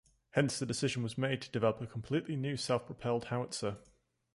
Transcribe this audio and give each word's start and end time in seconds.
Hence 0.31 0.57
the 0.57 0.65
decision 0.65 1.03
was 1.03 1.15
made 1.15 1.43
to 1.43 1.51
develop 1.51 1.79
a 1.79 1.85
completely 1.85 2.35
new 2.35 2.57
self-propelled 2.57 3.25
howitzer. 3.25 3.77